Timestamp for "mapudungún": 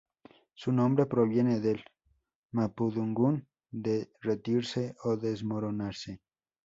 2.53-3.47